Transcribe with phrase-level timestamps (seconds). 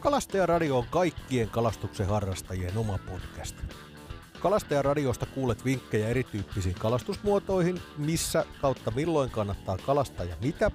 [0.00, 3.56] Kalastajaradio on kaikkien kalastuksen harrastajien oma podcast.
[4.40, 10.70] Kalastajaradiosta kuulet vinkkejä erityyppisiin kalastusmuotoihin, missä kautta milloin kannattaa kalastaa ja mitä,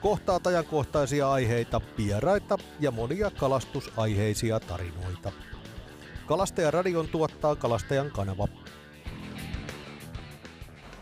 [0.00, 5.32] kohtaat ajankohtaisia aiheita, vieraita ja monia kalastusaiheisia tarinoita.
[6.26, 8.48] Kalastajaradion tuottaa Kalastajan kanava.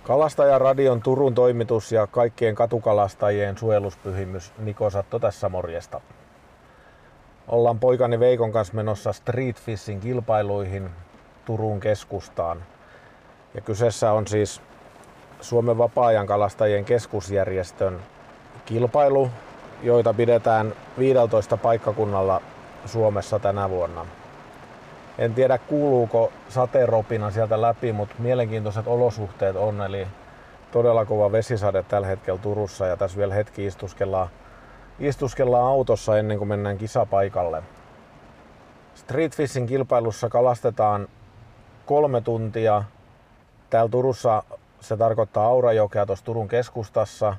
[0.02, 6.00] Kalastajaradion Turun toimitus ja kaikkien katukalastajien suojeluspyhimys Niko Satto tässä morjesta.
[7.50, 10.90] Ollaan poikani Veikon kanssa menossa Street Fishing kilpailuihin
[11.44, 12.62] Turun keskustaan.
[13.54, 14.60] Ja kyseessä on siis
[15.40, 17.98] Suomen vapaa-ajan kalastajien keskusjärjestön
[18.66, 19.30] kilpailu,
[19.82, 22.42] joita pidetään 15 paikkakunnalla
[22.86, 24.06] Suomessa tänä vuonna.
[25.18, 30.06] En tiedä kuuluuko sateenropina sieltä läpi, mutta mielenkiintoiset olosuhteet on, eli
[30.72, 34.28] todella kova vesisade tällä hetkellä Turussa ja tässä vielä hetki istuskellaan,
[35.00, 37.62] istuskellaan autossa ennen kuin mennään kisapaikalle.
[38.94, 41.08] Street Fishing kilpailussa kalastetaan
[41.86, 42.84] kolme tuntia.
[43.70, 44.42] Täällä Turussa
[44.80, 47.36] se tarkoittaa Aurajokea tuossa Turun keskustassa.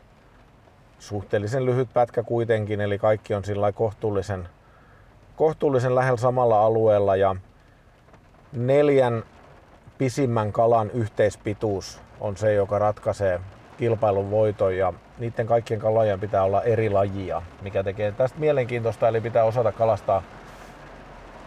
[1.00, 4.50] Suhteellisen lyhyt pätkä kuitenkin, eli kaikki on sillä kohtuullisen,
[5.36, 7.36] kohtuullisen lähellä samalla alueella ja
[8.54, 9.24] neljän
[9.98, 13.40] pisimmän kalan yhteispituus on se, joka ratkaisee
[13.82, 19.22] kilpailun voiton ja niiden kaikkien kalojen pitää olla eri lajia, mikä tekee tästä mielenkiintoista, eli
[19.22, 20.24] pitää osata kalastaa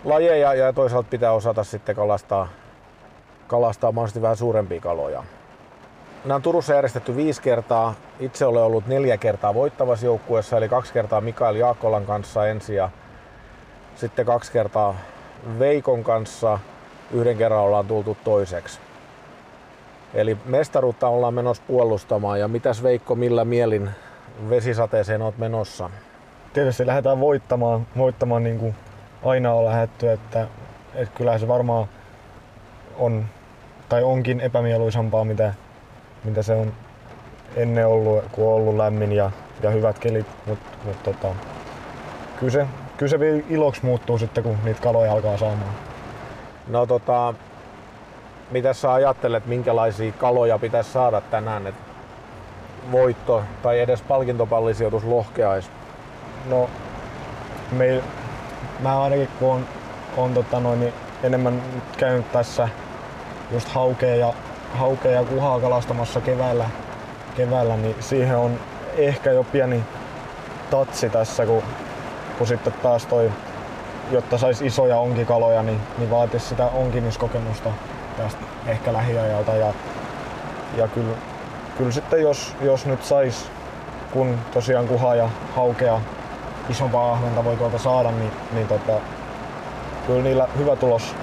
[0.04, 2.48] lajeja ja toisaalta pitää osata sitten kalastaa,
[3.46, 5.22] kalastaa mahdollisesti vähän suurempia kaloja.
[6.24, 7.94] Nämä on Turussa järjestetty viisi kertaa.
[8.20, 12.90] Itse olen ollut neljä kertaa voittavassa joukkueessa, eli kaksi kertaa Mikael Jaakolan kanssa ensin ja
[13.96, 14.96] sitten kaksi kertaa
[15.58, 16.58] Veikon kanssa.
[17.12, 18.80] Yhden kerran ollaan tultu toiseksi.
[20.14, 22.40] Eli mestaruutta ollaan menossa puolustamaan.
[22.40, 23.90] Ja mitäs Veikko, millä mielin
[24.50, 25.90] vesisateeseen oot menossa?
[26.52, 28.74] Tietysti lähdetään voittamaan, voittamaan niin kuin
[29.24, 30.48] aina on lähetty, että,
[30.94, 31.88] että kyllä se varmaan
[32.98, 33.24] on
[33.88, 35.54] tai onkin epämieluisampaa, mitä,
[36.24, 36.72] mitä se on
[37.56, 39.30] ennen ollut, kun on ollut lämmin ja,
[39.62, 41.28] ja hyvät kelit, mutta mut, tota,
[42.40, 42.66] kyllä, se,
[42.96, 45.74] kyllä se iloksi muuttuu sitten, kun niitä kaloja alkaa saamaan.
[46.68, 47.34] No tota,
[48.50, 51.80] mitä sä ajattelet, minkälaisia kaloja pitäisi saada tänään, että
[52.92, 55.70] voitto tai edes palkintopallisijoitus lohkeais?
[56.46, 56.70] No,
[57.72, 58.02] me,
[58.80, 59.66] mä ainakin kun on,
[60.16, 61.62] on tota noin, niin enemmän
[61.96, 62.68] käynyt tässä
[63.50, 64.32] just haukea ja,
[64.74, 66.70] haukea ja kuhaa kalastamassa keväällä,
[67.36, 68.60] keväällä, niin siihen on
[68.96, 69.84] ehkä jo pieni
[70.70, 71.62] tatsi tässä, kun,
[72.38, 73.32] kun sitten taas toi,
[74.10, 77.70] jotta saisi isoja onkikaloja, niin, niin vaatisi sitä onkimiskokemusta
[78.16, 79.56] tästä ehkä lähiajalta.
[79.56, 79.72] Ja,
[80.76, 81.16] ja kyllä,
[81.78, 83.50] kyllä sitten jos, jos nyt sais,
[84.12, 86.00] kun tosiaan kuha ja haukea
[86.68, 88.92] isompaa ahventa voi tuolta saada, niin, niin tota,
[90.06, 91.14] kyllä niillä hyvä tulos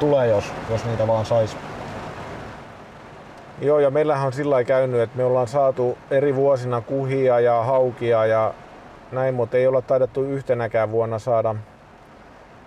[0.00, 1.56] tulee, jos, jos niitä vaan sais.
[3.60, 8.26] Joo, ja meillähän on sillä käynyt, että me ollaan saatu eri vuosina kuhia ja haukia
[8.26, 8.54] ja
[9.12, 11.54] näin, mutta ei olla taidettu yhtenäkään vuonna saada,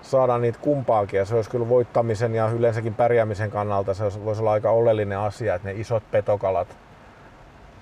[0.02, 1.18] saada niitä kumpaakin.
[1.18, 5.56] Ja se olisi kyllä voittamisen ja yleensäkin pärjäämisen kannalta se voisi olla aika oleellinen asia,
[5.56, 6.68] että ne isot petokalat,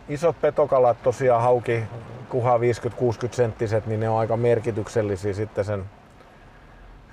[0.09, 1.83] isot petokalat tosiaan hauki
[2.29, 2.61] kuha 50-60
[3.31, 5.85] senttiset, niin ne on aika merkityksellisiä sitten sen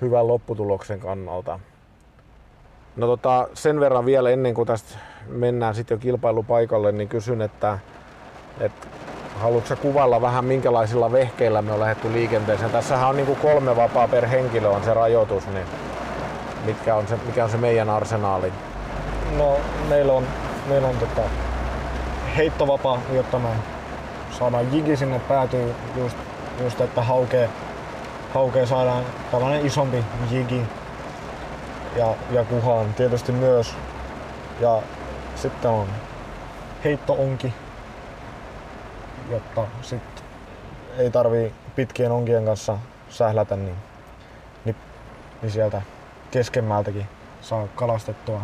[0.01, 1.59] hyvän lopputuloksen kannalta.
[2.95, 4.97] No tota, sen verran vielä ennen kuin tästä
[5.27, 7.79] mennään sitten jo kilpailupaikalle, niin kysyn, että,
[8.59, 8.87] että
[9.37, 12.71] haluatko kuvailla vähän minkälaisilla vehkeillä me on lähdetty liikenteeseen?
[12.71, 15.65] Tässähän on niin kuin kolme vapaa per henkilö on se rajoitus, niin
[16.65, 18.53] mitkä on se, mikä on se meidän arsenaali?
[19.37, 19.57] No
[19.89, 20.27] meillä on,
[20.67, 21.21] meillä on tota,
[22.37, 23.49] heittovapaa, jotta me
[24.31, 26.17] saadaan jigi sinne päätyy just,
[26.63, 27.49] just että haukee,
[28.33, 30.61] haukee saadaan tällainen isompi jigi
[31.95, 33.75] ja, ja kuhaan tietysti myös.
[34.59, 34.81] Ja
[35.35, 35.87] sitten on
[36.83, 37.53] heittoonki,
[39.31, 40.23] jotta sitten
[40.97, 42.77] ei tarvii pitkien onkien kanssa
[43.09, 43.75] sählätä, niin,
[44.65, 44.75] niin,
[45.41, 45.81] niin sieltä
[46.31, 47.07] keskemmältäkin
[47.41, 48.41] saa kalastettua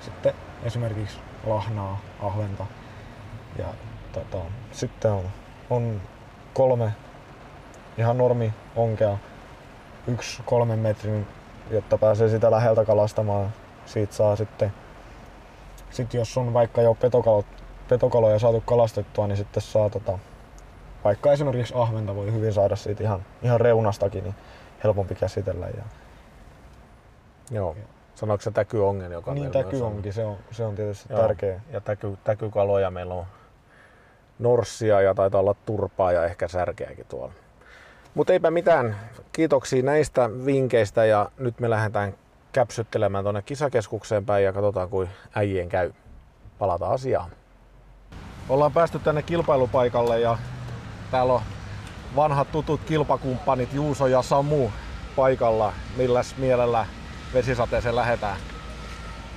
[0.00, 0.34] sitten
[0.64, 2.66] esimerkiksi lahnaa, ahventa.
[3.58, 3.66] Ja
[4.12, 4.38] tota,
[4.72, 5.24] sitten on,
[5.70, 6.00] on
[6.54, 6.92] kolme
[7.98, 9.18] ihan normi onkea,
[10.06, 11.26] yksi kolmen metrin,
[11.70, 13.52] jotta pääsee sitä läheltä kalastamaan.
[13.86, 14.72] Siitä saa sitten,
[15.90, 17.44] sit jos on vaikka jo petokalo,
[17.88, 20.18] petokaloja saatu kalastettua, niin sitten saa tota,
[21.04, 24.34] vaikka esimerkiksi ahventa voi hyvin saada siitä ihan, ihan reunastakin, niin
[24.84, 25.66] helpompi käsitellä.
[25.66, 25.82] Ja,
[27.50, 27.76] Joo.
[28.14, 31.20] Sanoiko se täkyongen, joka niin, täky onkin, se on, se on tietysti Joo.
[31.20, 31.60] tärkeä.
[31.72, 33.26] Ja täky, täkykaloja meillä on
[34.38, 37.32] norssia ja taitaa olla turpaa ja ehkä särkeäkin tuolla.
[38.14, 38.96] Mutta eipä mitään.
[39.32, 42.14] Kiitoksia näistä vinkkeistä ja nyt me lähdetään
[42.52, 45.92] käpsyttelemään tuonne kisakeskukseen päin ja katsotaan kuin äijien käy.
[46.58, 47.30] Palataan asiaan.
[48.48, 50.38] Ollaan päästy tänne kilpailupaikalle ja
[51.10, 51.42] täällä on
[52.16, 54.70] vanhat tutut kilpakumppanit Juuso ja Samu
[55.16, 55.72] paikalla.
[55.96, 56.86] Milläs mielellä
[57.34, 58.36] vesisateeseen lähetään?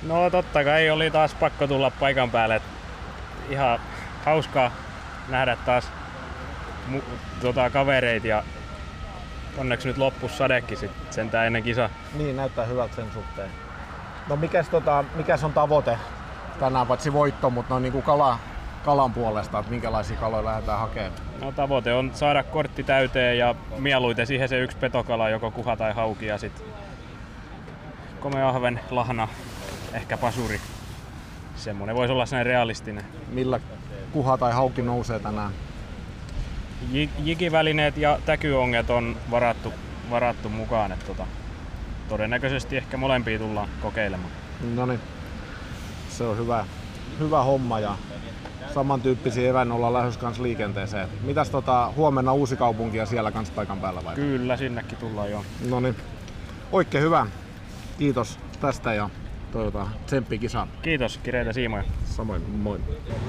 [0.02, 2.62] No totta kai oli taas pakko tulla paikan päälle.
[3.48, 3.80] Ihan
[4.24, 4.70] hauskaa
[5.28, 5.84] nähdä taas
[6.92, 7.02] mu-
[7.40, 8.44] tota, kavereita ja
[9.58, 11.90] onneksi nyt loppus sadekin sit sentään ennen kisa.
[12.14, 13.50] Niin, näyttää hyvältä sen suhteen.
[14.28, 15.98] No mikäs, tota, mikäs on tavoite
[16.60, 18.38] tänään, paitsi voitto, mutta no niin kuin kala,
[18.84, 21.12] kalan puolesta, että minkälaisia kaloja lähdetään hakemaan?
[21.40, 25.92] No tavoite on saada kortti täyteen ja mieluiten siihen se yksi petokala, joko kuha tai
[25.92, 26.64] hauki ja sit
[28.20, 29.28] komea ahven, lahna,
[29.92, 30.60] ehkä pasuri.
[31.56, 33.04] Semmonen voisi olla sellainen realistinen.
[33.28, 33.60] Millä
[34.12, 35.52] kuha tai hauki nousee tänään?
[37.24, 39.72] Jikivälineet ja täkyonget on varattu,
[40.10, 41.26] varattu mukaan, että tota,
[42.08, 44.30] todennäköisesti ehkä molempia tullaan kokeilemaan.
[44.74, 45.00] No niin,
[46.08, 46.64] se on hyvä,
[47.18, 47.96] hyvä homma ja
[48.74, 51.08] samantyyppisiä evän ollaan lähdössä kanssa liikenteeseen.
[51.22, 54.14] Mitäs tota, huomenna uusi kaupunki ja siellä kanssa paikan päällä vai?
[54.14, 55.44] Kyllä, sinnekin tullaan jo.
[55.70, 55.96] No niin,
[56.72, 57.26] oikein hyvä.
[57.98, 59.10] Kiitos tästä ja
[59.52, 60.68] toivotaan tsemppi kisaan.
[60.82, 61.84] Kiitos, kireitä siimoja.
[62.04, 62.80] Samoin, moi.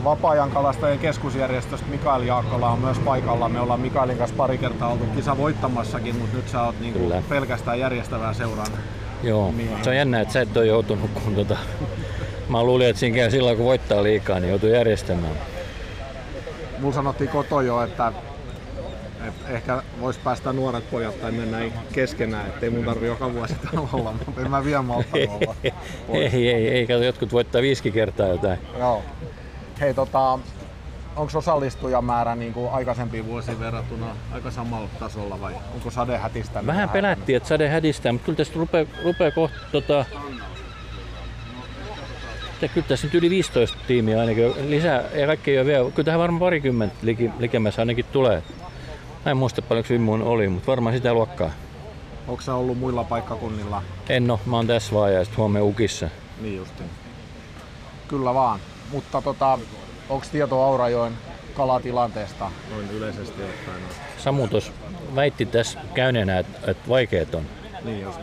[0.04, 3.50] Vapaa-ajan kalastajien keskusjärjestöstä Mikael Jaakkola on myös paikalla.
[3.50, 7.24] Me ollaan Mikaelin kanssa pari kertaa oltu kisa voittamassakin, mutta nyt sä oot niinku Kyllä.
[7.30, 8.66] pelkästään järjestävää seuraa.
[9.24, 9.84] Joo, Niin.
[9.84, 11.58] se on jännä, että sä et ole joutunut, kun tota,
[12.50, 15.34] mä luulin, että siinä käy silloin, kun voittaa liikaa, niin joutuu järjestämään.
[16.80, 18.14] Mulla sanottiin koto jo, että,
[19.28, 21.58] että ehkä vois päästä nuoret pojat tai mennä
[21.94, 25.56] keskenään, ettei mun tarvi joka vuosi täällä olla, mutta en mä vielä malttanut olla.
[26.14, 28.60] Ei, ei, ei, kato, jotkut voittaa viisi kertaa jotain.
[28.78, 29.04] Joo.
[29.80, 30.40] Hei tota,
[31.16, 36.68] onko osallistujamäärä niin kuin aikaisempiin vuosiin verrattuna aika samalla tasolla vai onko sade hätistänyt?
[36.68, 40.06] Vähän pelättiin, että sade hädistää, mutta kyllä tästä rupeaa, rupeaa kohta tota,
[42.66, 46.06] että kyllä tässä nyt yli 15 tiimiä ainakin lisää, ja kaikki ei ole vielä, kyllä
[46.06, 48.44] tähän varmaan parikymmentä liki, likemmässä ainakin tulee.
[49.26, 51.52] Mä en muista paljonko Vimmuun oli, mutta varmaan sitä luokkaa.
[52.28, 53.84] Onko sä ollut muilla paikkakunnilla?
[54.10, 56.10] En oo, mä oon tässä vaan ja sit huomenna Ukissa.
[56.42, 56.90] Niin justiin.
[58.08, 58.60] Kyllä vaan.
[58.92, 59.60] Mutta tota,
[60.10, 61.14] onko tieto Aurajoen
[61.54, 63.82] kalatilanteesta noin yleisesti ottaen?
[64.18, 64.72] Samu tuossa
[65.16, 67.44] väitti tässä käyneenä, että, että vaikeet on.
[67.84, 68.20] Niin just.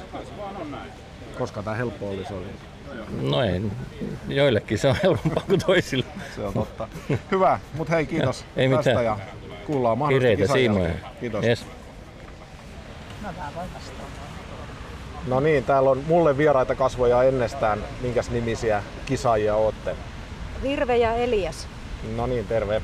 [1.39, 2.47] Koska tää helppo olisi oli.
[3.23, 3.63] No ei,
[4.29, 6.05] joillekin se on helpompaa kuin toisille.
[6.37, 6.89] Se on totta.
[7.31, 9.05] Hyvä, mutta hei kiitos Ei tästä mitään.
[9.05, 9.19] ja
[9.67, 10.95] kuullaan mahdollisesti Kireitä siimoja.
[11.21, 11.45] Kiitos.
[11.45, 11.67] Yes.
[15.27, 17.85] No niin, täällä on mulle vieraita kasvoja ennestään.
[18.01, 19.97] Minkäs nimisiä kisaajia ootte?
[20.63, 21.69] Virve ja Elias.
[22.17, 22.83] No niin, terve.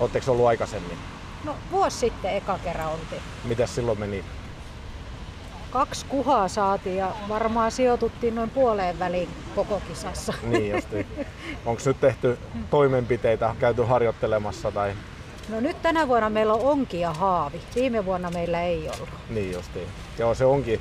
[0.00, 0.98] Oletteko ollut aikaisemmin?
[1.44, 3.22] No vuosi sitten eka kerran oltiin.
[3.44, 4.24] Mitäs silloin meni?
[5.70, 10.32] Kaksi kuhaa saatiin ja varmaan sijoituttiin noin puoleen väliin koko kisassa.
[10.42, 11.06] Niin justi.
[11.66, 12.38] Onko nyt tehty
[12.70, 14.92] toimenpiteitä, käyty harjoittelemassa tai
[15.48, 17.60] No nyt tänä vuonna meillä on onki ja haavi.
[17.74, 19.08] Viime vuonna meillä ei ollut.
[19.30, 19.88] niin justiin?
[20.18, 20.80] Joo, se onkin,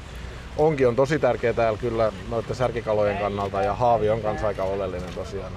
[0.57, 5.13] onki on tosi tärkeä täällä kyllä noiden särkikalojen kannalta ja haavi on kanssa aika oleellinen
[5.15, 5.51] tosiaan.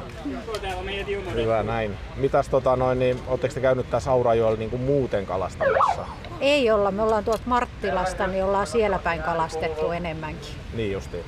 [1.35, 1.97] Hyvä näin.
[2.17, 6.07] Mitäs tota noin, niin ootteko te käynyt tässä Aurajoella niin kuin muuten kalastamassa?
[6.41, 10.55] Ei olla, me ollaan tuolta Marttilasta, niin ollaan siellä päin kalastettu enemmänkin.
[10.75, 11.25] Niin justiin.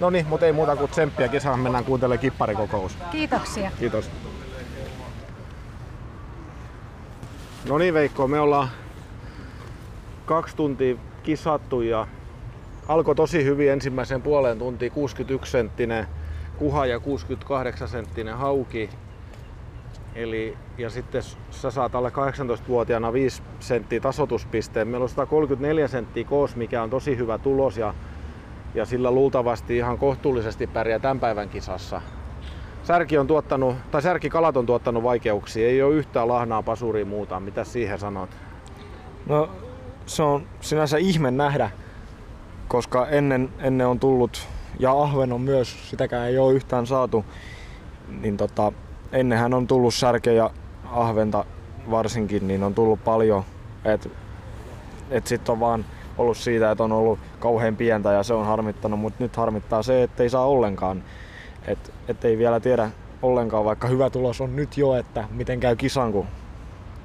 [0.00, 2.96] No niin, mutta ei muuta kuin tsemppiä kisaan, mennään kuuntelemaan kipparikokous.
[3.12, 3.70] Kiitoksia.
[3.78, 4.10] Kiitos.
[7.68, 8.68] No niin Veikko, me ollaan
[10.26, 12.06] kaksi tuntia kisattu ja
[12.88, 16.06] alkoi tosi hyvin ensimmäisen puoleen tuntiin 61 senttinen
[16.58, 18.90] kuha ja 68 senttinen hauki.
[20.14, 24.88] Eli, ja sitten sä saat alle 18-vuotiaana 5 senttiä tasotuspisteen.
[24.88, 27.94] Meillä on 134 senttiä koos, mikä on tosi hyvä tulos ja,
[28.74, 32.02] ja sillä luultavasti ihan kohtuullisesti pärjää tämän päivän kisassa.
[32.82, 35.68] Särki on tuottanut, tai särkikalat on tuottanut vaikeuksia.
[35.68, 37.40] Ei ole yhtään lahnaa, pasuria muuta.
[37.40, 38.30] Mitä siihen sanot?
[39.26, 39.50] No
[40.06, 41.70] se on sinänsä ihme nähdä,
[42.76, 47.24] koska ennen, ennen on tullut, ja ahven on myös, sitäkään ei ole yhtään saatu,
[48.20, 48.72] niin tota,
[49.12, 50.50] ennenhän on tullut särkeä ja
[50.92, 51.44] ahventa
[51.90, 53.44] varsinkin, niin on tullut paljon.
[53.84, 54.10] Et,
[55.10, 55.84] et sit on vaan
[56.18, 60.02] ollut siitä, että on ollut kauhean pientä ja se on harmittanut, mutta nyt harmittaa se,
[60.02, 61.02] että ei saa ollenkaan.
[61.66, 62.90] Et, et ei vielä tiedä
[63.22, 66.26] ollenkaan, vaikka hyvä tulos on nyt jo, että miten käy kisan, kun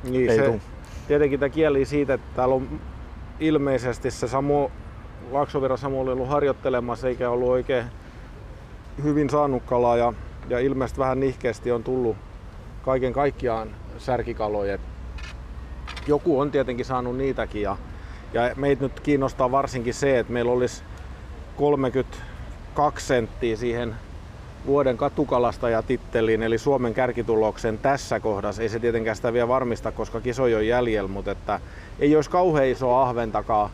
[0.03, 0.59] Niin, ei se, tuu.
[1.07, 2.81] tietenkin tämä kieli siitä, että täällä on
[3.39, 4.69] ilmeisesti se Samu,
[5.31, 7.85] Laksovira Samu oli ollut harjoittelemassa eikä ollut oikein
[9.03, 10.13] hyvin saanut kalaa ja,
[10.49, 12.17] ja ilmeisesti vähän nihkeästi on tullut
[12.81, 14.77] kaiken kaikkiaan särkikaloja.
[16.07, 17.77] Joku on tietenkin saanut niitäkin ja
[18.33, 20.83] Ja meitä nyt kiinnostaa varsinkin se, että meillä olisi
[21.57, 23.95] 32 senttiä siihen
[24.65, 28.61] vuoden katukalastajatitteliin, eli Suomen kärkituloksen tässä kohdassa.
[28.61, 31.59] Ei se tietenkään sitä vielä varmista, koska kisoja on jäljellä, mutta että
[31.99, 33.69] ei olisi kauhean iso ahventakaan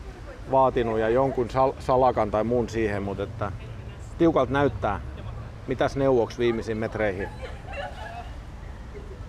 [0.50, 3.52] vaatinut ja jonkun sal- salakan tai muun siihen, mutta että
[4.18, 5.00] tiukalta näyttää.
[5.66, 7.28] Mitäs neuvoksi viimeisiin metreihin?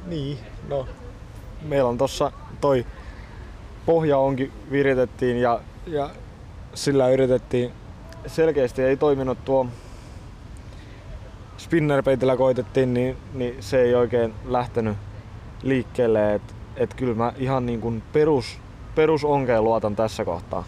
[0.05, 0.88] Niin, no
[1.61, 2.85] meillä on tossa toi
[3.85, 6.09] pohja onkin viritettiin ja, ja
[6.73, 7.71] sillä yritettiin
[8.27, 9.67] selkeästi ei toiminut tuo
[11.57, 14.97] spinnerpeitillä koitettiin, niin, niin se ei oikein lähtenyt
[15.63, 16.33] liikkeelle.
[16.33, 18.57] Et, et kyllä mä ihan niin kuin perus,
[18.95, 20.63] perusonkeen luotan tässä kohtaa.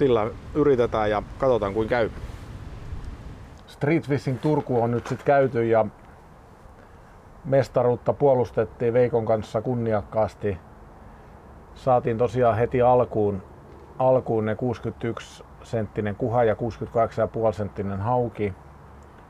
[0.00, 2.10] Sillä yritetään ja katsotaan kuin käy.
[3.66, 5.86] Street Fishing Turku on nyt sitten käyty ja
[7.44, 10.58] mestaruutta puolustettiin Veikon kanssa kunniakkaasti.
[11.74, 13.42] Saatiin tosiaan heti alkuun,
[13.98, 18.54] alkuun ne 61 senttinen kuha ja 68,5 senttinen hauki.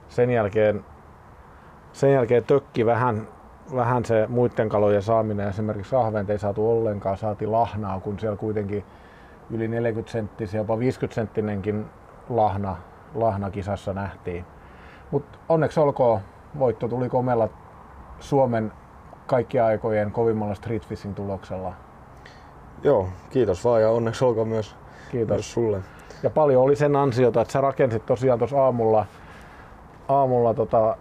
[0.08, 0.84] Sen jälkeen,
[1.92, 3.28] sen jälkeen tökki vähän,
[3.74, 5.48] vähän se muiden kalojen saaminen.
[5.48, 8.84] Esimerkiksi ahvent ei saatu ollenkaan, saati lahnaa, kun siellä kuitenkin
[9.50, 11.86] yli 40 senttisiä, jopa 50 senttinenkin
[12.28, 12.76] lahna,
[13.14, 14.44] lahna kisassa nähtiin.
[15.10, 16.20] Mutta onneksi olkoon,
[16.58, 17.48] voitto tuli komella
[18.20, 18.72] Suomen
[19.26, 21.72] kaikki aikojen kovimmalla street fishing tuloksella.
[22.82, 24.76] Joo, kiitos vaan ja onneksi olkoon myös,
[25.10, 25.34] Kiitos.
[25.34, 25.80] myös sulle.
[26.22, 29.06] Ja paljon oli sen ansiota, että sä rakensit tosiaan tuossa aamulla,
[30.08, 30.96] aamulla tota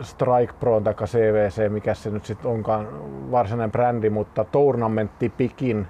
[0.00, 2.88] Strike Pro tai CVC, mikä se nyt sitten onkaan
[3.30, 5.86] varsinainen brändi, mutta tournamentti pikin,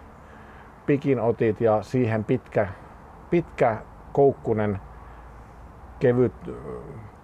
[0.91, 2.69] pikin otit ja siihen pitkä,
[3.31, 3.77] pitkä
[4.13, 4.81] koukkunen
[5.99, 6.33] kevyt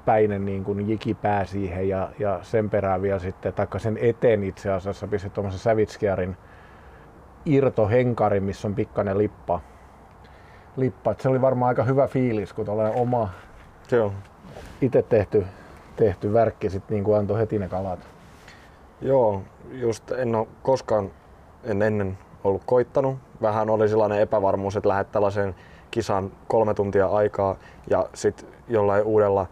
[0.04, 4.72] päinen niin kuin jikipää siihen ja, ja sen perään vielä sitten, taikka sen eteen itse
[4.72, 6.36] asiassa pistit tuommoisen Savitskiarin
[7.46, 9.60] irtohenkari, missä on pikkainen lippa.
[10.76, 11.10] lippa.
[11.10, 13.28] Et se oli varmaan aika hyvä fiilis, kun tulee oma
[13.90, 14.12] Joo.
[14.80, 15.46] itse tehty,
[15.96, 18.00] tehty värkki sit niin kuin antoi heti ne kalat.
[19.00, 21.10] Joo, just en ole koskaan
[21.64, 23.18] en ennen ollut koittanut.
[23.42, 25.54] Vähän oli sellainen epävarmuus, että lähdet tällaiseen
[25.90, 27.56] kisaan kolme tuntia aikaa
[27.90, 29.46] ja sitten jollain uudella,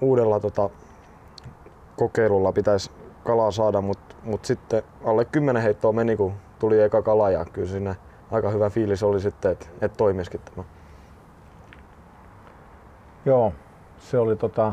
[0.00, 0.70] uudella tota,
[1.96, 2.90] kokeilulla pitäisi
[3.24, 7.68] kalaa saada, mutta mut sitten alle 10 heittoa meni, kun tuli eka kala ja kyllä
[7.68, 7.94] siinä
[8.30, 10.64] aika hyvä fiilis oli sitten, että et toimisikin tämä.
[13.24, 13.52] Joo,
[13.98, 14.72] se oli, tota,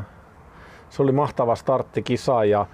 [0.90, 2.66] se oli mahtava startti kisa ja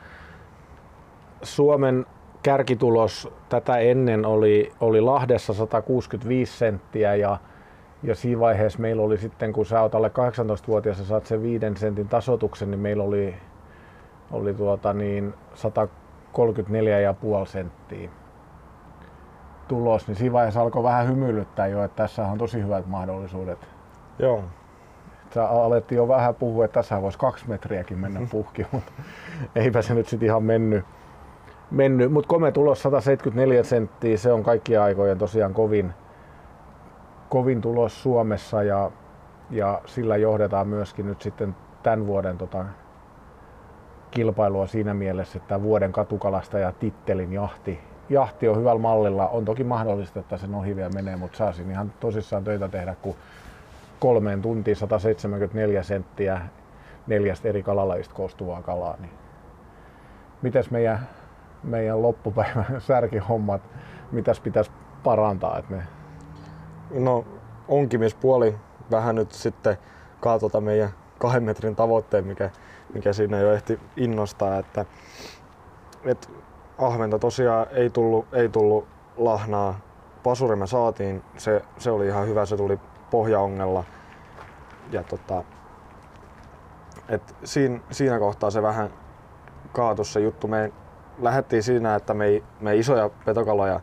[1.44, 2.06] Suomen
[2.44, 7.38] kärkitulos tätä ennen oli, oli Lahdessa 165 senttiä ja,
[8.04, 11.66] ja siinä vaiheessa meillä oli sitten, kun sä oot alle 18-vuotias ja saat sen 5
[11.76, 13.36] sentin tasotuksen, niin meillä oli,
[14.32, 18.10] oli tuota niin 134,5 senttiä
[19.68, 23.60] tulos, niin siinä vaiheessa alkoi vähän hymyilyttää jo, että tässä on tosi hyvät mahdollisuudet.
[24.20, 24.44] Joo,
[25.34, 28.92] Sä alettiin jo vähän puhua, että tässä voisi kaksi metriäkin mennä puhki, mutta
[29.56, 30.86] eipä se nyt sitten ihan mennyt.
[31.74, 32.12] Mennyt.
[32.12, 35.94] Mutta kome tulos 174 senttiä, se on kaikkien aikojen tosiaan kovin,
[37.30, 38.92] kovin tulos Suomessa ja,
[39.50, 42.66] ja sillä johdetaan myöskin nyt sitten tämän vuoden tota,
[44.12, 49.28] kilpailua siinä mielessä, että vuoden katukalastaja tittelin jahti, jahti on hyvällä mallilla.
[49.28, 52.96] On toki mahdollista, että sen ohi vielä menee, mutta saa siinä ihan tosissaan töitä tehdä,
[53.02, 53.16] kun
[54.00, 56.42] kolmeen tuntiin 174 senttiä
[57.08, 58.96] neljästä eri kalalajista koostuvaa kalaa.
[59.00, 59.12] Niin
[60.42, 61.00] mitäs meidän,
[61.64, 63.62] meidän loppupäivän särkihommat,
[64.12, 64.72] mitäs pitäisi
[65.04, 65.84] parantaa, että me
[66.92, 67.26] no
[67.68, 68.56] onkimispuoli
[68.92, 69.78] vähän nyt sitten
[70.20, 70.90] kaatota meidän
[71.20, 72.50] kahden metrin tavoitteen, mikä,
[72.94, 74.86] mikä siinä jo ehti innostaa, että,
[76.06, 76.28] että
[76.78, 79.80] ahventa tosiaan ei tullut, ei tullut lahnaa.
[80.24, 82.80] Pasuri me saatiin, se, se oli ihan hyvä, se tuli
[83.12, 83.84] pohjaongella.
[84.92, 85.44] Ja tota,
[87.10, 88.90] et siinä, siinä kohtaa se vähän
[89.72, 90.48] kaatui se juttu.
[90.48, 90.72] Me
[91.22, 93.80] lähdettiin siinä, että me me isoja petokaloja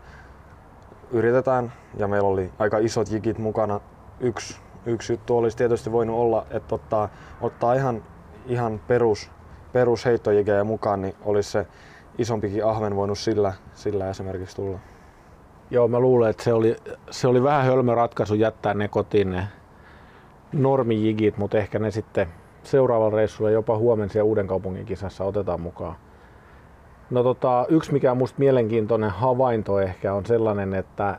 [1.11, 3.81] yritetään ja meillä oli aika isot jikit mukana.
[4.21, 7.09] Yksi, yksi juttu olisi tietysti voinut olla, että ottaa,
[7.41, 8.03] ottaa ihan,
[8.47, 9.31] ihan perus,
[9.73, 11.67] perusheittojikejä mukaan, niin olisi se
[12.19, 14.79] isompikin ahven voinut sillä, sillä esimerkiksi tulla.
[15.71, 16.77] Joo, mä luulen, että se oli,
[17.11, 19.49] se oli vähän hölmö ratkaisu jättää ne kotiin ne
[20.53, 22.29] normijigit, mutta ehkä ne sitten
[22.63, 25.97] seuraavalla reissulla jopa huomenna siellä Uuden kaupungin kisassa otetaan mukaan.
[27.11, 31.19] No tota, yksi mikä on musta mielenkiintoinen havainto ehkä on sellainen, että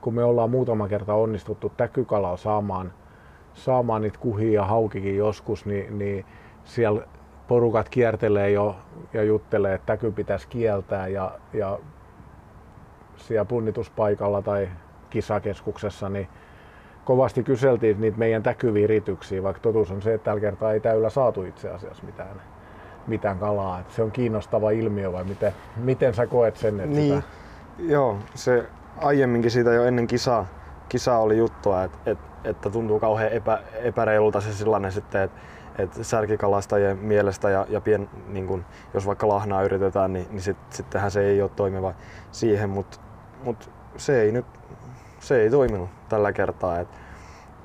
[0.00, 2.92] kun me ollaan muutama kerta onnistuttu täkykalalla saamaan,
[3.54, 6.24] saamaan niitä kuhia ja haukikin joskus, niin, niin
[6.64, 7.06] siellä
[7.48, 8.76] porukat kiertelee jo
[9.12, 11.78] ja juttelee, että täky pitäisi kieltää ja, ja
[13.16, 14.68] siellä punnituspaikalla tai
[15.10, 16.28] kisakeskuksessa, niin
[17.04, 21.42] kovasti kyseltiin niitä meidän täkyvirityksiä, vaikka totuus on se, että tällä kertaa ei täyllä saatu
[21.42, 22.42] itse asiassa mitään,
[23.06, 23.80] mitään kalaa.
[23.80, 26.80] Et se on kiinnostava ilmiö vai miten, miten sä koet sen?
[26.80, 27.92] Että Niin, sitä...
[27.92, 28.64] joo, se
[28.96, 30.46] aiemminkin siitä jo ennen kisaa,
[30.88, 35.40] kisaa oli juttua, että, että, että tuntuu kauhean epä, epäreilulta se sellainen sitten, että,
[35.78, 40.56] että särkikalastajien mielestä ja, ja pien, niin kun, jos vaikka lahnaa yritetään, niin, niin sit,
[40.70, 41.94] sittenhän se ei ole toimiva
[42.32, 42.98] siihen, mutta
[43.44, 44.46] mut se ei nyt
[45.20, 46.78] se ei toiminut tällä kertaa.
[46.80, 46.88] Et,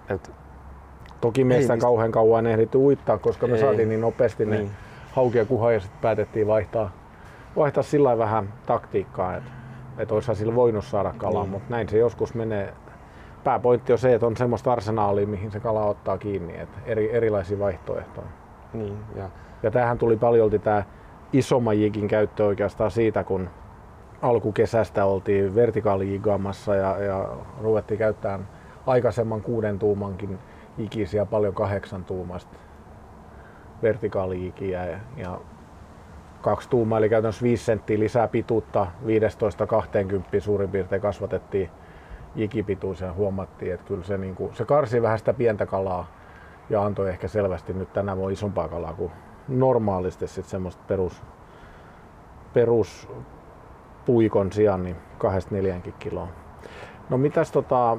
[0.10, 0.32] et,
[1.22, 3.60] Toki meistä niistä- kauhean kauan ehditty uittaa, koska me Ei.
[3.62, 4.68] saatiin niin nopeasti ne Niin.
[4.68, 4.91] hauki
[5.34, 6.92] ja kuha ja sitten päätettiin vaihtaa,
[7.56, 9.52] vaihtaa sillä vähän taktiikkaa, että
[9.98, 11.52] et olisihan sillä voinut saada kalaa, Niin.
[11.52, 12.74] mutta näin se joskus menee.
[13.44, 17.60] Pääpointti on se, että on semmoista arsenaalia, mihin se kala ottaa kiinni, että eri, erilaisia
[17.60, 18.28] vaihtoehtoja.
[18.74, 19.30] niin, ja,
[19.64, 20.84] Ja tähän tuli paljolti tämä
[21.34, 23.50] isomman jikin käyttö oikeastaan siitä, kun
[24.22, 27.30] alkukesästä oltiin vertikaalijigaamassa ja, ja
[27.62, 28.48] ruvettiin käyttämään
[28.88, 30.40] aikaisemman kuuden tuumankin
[30.78, 32.56] ikisiä paljon kahdeksan tuumasta
[33.84, 35.40] vertikaalijikiä ja, ja
[36.42, 38.88] kaksi tuumaa eli käytännössä 5 senttiä lisää pituutta
[40.38, 41.70] 15-20 suurin piirtein kasvatettiin
[42.36, 46.08] jikipituus ja huomattiin, että kyllä se, niin kuin, se karsi vähän sitä pientä kalaa
[46.70, 49.12] ja antoi ehkä selvästi nyt tänä vuonna isompaa kalaa kuin
[49.48, 51.24] normaalisti sit semmoista perus,
[52.54, 53.10] perus
[54.06, 56.28] puikon sijaan niin kahdesta neljänkin kiloa.
[57.10, 57.98] No mitäs tota,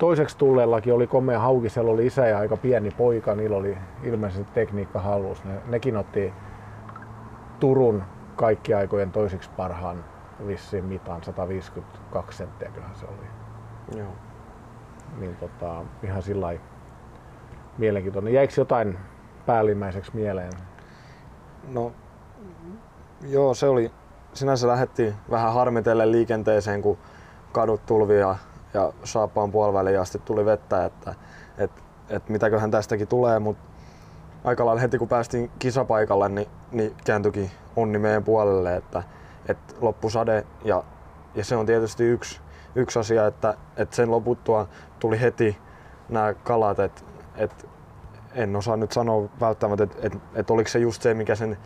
[0.00, 4.52] toiseksi tulleellakin oli komea hauki, siellä oli isä ja aika pieni poika, niillä oli ilmeisesti
[4.52, 5.44] tekniikka hallussa.
[5.48, 6.32] Ne, nekin otti
[7.60, 8.02] Turun
[8.36, 10.04] kaikki aikojen toiseksi parhaan
[10.46, 13.26] vissiin mitan, 152 senttiä kyllähän se oli.
[13.98, 14.12] joo.
[15.18, 16.52] Niin tota, ihan sillä
[17.78, 18.34] mielenkiintoinen.
[18.34, 18.98] Jäikö jotain
[19.46, 20.52] päällimmäiseksi mieleen?
[21.68, 21.92] No,
[23.28, 23.90] joo, se oli,
[24.32, 26.98] sinänsä lähdettiin vähän harmitellen liikenteeseen, kun
[27.52, 28.36] kadut tulvi ja,
[28.74, 31.14] ja saappaan puoliväliin asti tuli vettä, että
[31.58, 31.70] et,
[32.08, 33.70] et mitäköhän tästäkin tulee, mutta
[34.44, 39.02] aika lailla heti kun päästiin kisapaikalle, niin, niin kääntyikin onni meidän puolelle, että,
[39.48, 40.84] että loppusade ja,
[41.34, 42.40] ja se on tietysti yksi,
[42.74, 44.68] yksi asia, että, että sen loputtua
[44.98, 45.58] tuli heti
[46.08, 47.02] nämä kalat, että,
[47.36, 47.66] että
[48.34, 51.58] en osaa nyt sanoa välttämättä, että, että, että oliko se just se, mikä sen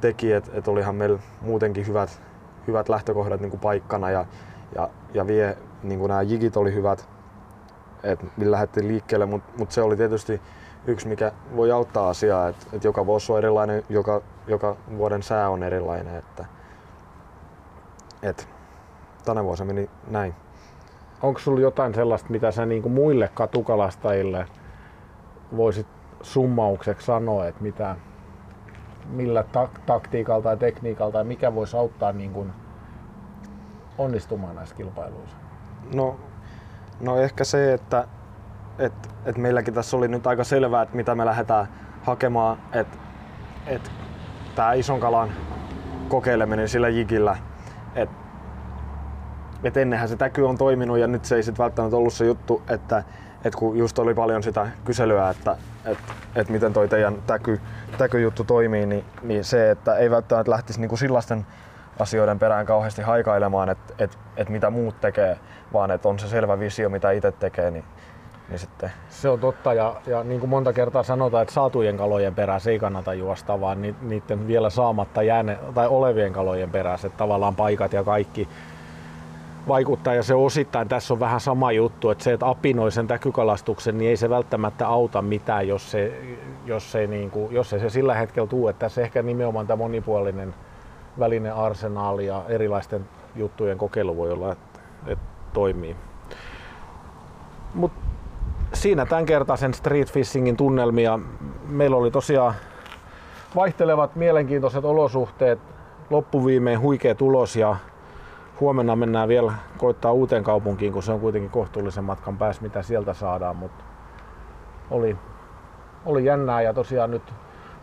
[0.00, 2.22] teki, että, että olihan meillä muutenkin hyvät,
[2.66, 4.26] hyvät lähtökohdat niin kuin paikkana ja,
[4.74, 7.08] ja, ja vie, niin nämä jigit oli hyvät,
[8.02, 10.40] että millä lähdettiin liikkeelle, mutta mut se oli tietysti
[10.86, 15.50] yksi, mikä voi auttaa asiaa, että, että joka vuosi on erilainen, joka, joka vuoden sää
[15.50, 16.44] on erilainen, että,
[18.22, 18.44] että
[19.24, 20.34] tänä vuonna meni näin.
[21.22, 24.46] Onko sulla jotain sellaista, mitä sä niin muille katukalastajille
[25.56, 25.86] voisit
[26.22, 27.96] summaukseksi sanoa, että mitä,
[29.10, 32.52] millä tak- taktiikalla tai tekniikalla tai mikä voisi auttaa niin kuin
[33.98, 35.36] onnistumaan näissä kilpailuissa?
[35.94, 36.16] No,
[37.00, 38.04] no ehkä se, että
[38.78, 38.92] et,
[39.24, 41.68] et meilläkin tässä oli nyt aika selvää, että mitä me lähdetään
[42.02, 42.98] hakemaan, että
[43.66, 43.90] et
[44.54, 45.30] tämä ison kalan
[46.08, 47.36] kokeileminen sillä jigillä,
[47.94, 48.16] että
[49.64, 52.62] et ennenhän se täky on toiminut ja nyt se ei sit välttämättä ollut se juttu,
[52.68, 53.04] että
[53.44, 55.98] et kun just oli paljon sitä kyselyä, että et,
[56.34, 57.60] et miten toi teidän täky,
[57.98, 61.46] täkyjuttu toimii, niin, niin se, että ei välttämättä lähtisi niinku sellaisten
[61.98, 65.38] asioiden perään kauheasti haikailemaan, että et, et mitä muut tekee,
[65.72, 67.84] vaan että on se selvä visio, mitä itse tekee, niin,
[68.48, 72.34] niin sitten Se on totta ja, ja niin kuin monta kertaa sanotaan, että saatujen kalojen
[72.34, 77.18] perässä ei kannata juosta, vaan ni- niiden vielä saamatta jääne, tai olevien kalojen perässä, että
[77.18, 78.48] tavallaan paikat ja kaikki
[79.68, 80.14] vaikuttaa.
[80.14, 84.10] Ja se osittain tässä on vähän sama juttu, että se, että apinoi sen täkykalastuksen, niin
[84.10, 86.12] ei se välttämättä auta mitään, jos se,
[86.66, 89.76] jos se, niin kuin, jos ei se sillä hetkellä tuu, että tässä ehkä nimenomaan tämä
[89.76, 90.54] monipuolinen
[91.18, 95.96] välinen arsenaali ja erilaisten juttujen kokeilu voi olla, että, että toimii.
[97.74, 97.92] Mut
[98.72, 101.18] siinä tämänkertaisen street fishingin tunnelmia.
[101.68, 102.54] Meillä oli tosiaan
[103.56, 105.58] vaihtelevat mielenkiintoiset olosuhteet,
[106.10, 107.76] loppuviimein huikea tulos ja
[108.60, 113.14] huomenna mennään vielä koittaa uuteen kaupunkiin, kun se on kuitenkin kohtuullisen matkan päässä, mitä sieltä
[113.14, 113.84] saadaan, mutta
[114.90, 115.16] oli,
[116.06, 117.22] oli jännää ja tosiaan nyt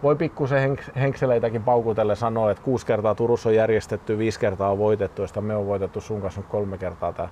[0.06, 4.78] voi pikkusen henk- henkseleitäkin paukutelle sanoa, että kuusi kertaa Turussa on järjestetty, viisi kertaa on
[4.78, 7.30] voitettu, josta me on voitettu sun kanssa nyt kolme kertaa tää,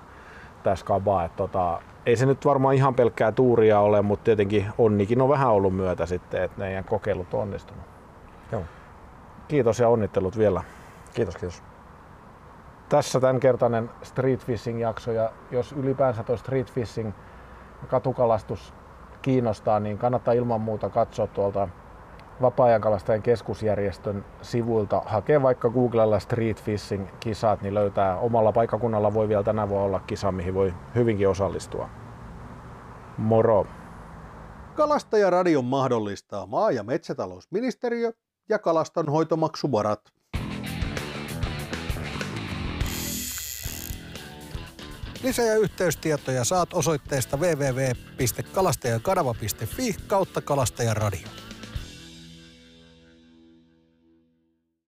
[0.62, 1.24] tää skaba.
[1.24, 5.48] Et tota, ei se nyt varmaan ihan pelkkää tuuria ole, mutta tietenkin onnikin on vähän
[5.48, 7.84] ollut myötä sitten, että meidän kokeilut on onnistunut.
[8.52, 8.62] Joo.
[9.48, 10.62] Kiitos ja onnittelut vielä.
[11.14, 11.62] kiitos, kiitos.
[12.88, 17.12] Tässä tämänkertainen street fishing jakso ja jos ylipäänsä tuo street fishing
[17.82, 18.74] ja katukalastus
[19.22, 21.68] kiinnostaa, niin kannattaa ilman muuta katsoa tuolta
[22.42, 29.42] Vapaa-ajankalastajien keskusjärjestön sivuilta hakee vaikka Googlella Street Fishing kisat, niin löytää omalla paikakunnalla voi vielä
[29.42, 31.88] tänä vuonna olla kisa, mihin voi hyvinkin osallistua.
[33.18, 33.66] Moro!
[34.74, 38.12] Kalastajaradion mahdollistaa maa- ja metsätalousministeriö
[38.48, 40.00] ja kalastonhoitomaksuvarat.
[45.22, 51.43] Lisä- ja yhteystietoja saat osoitteesta www.kalastajakanava.fi kautta kalastajaradio.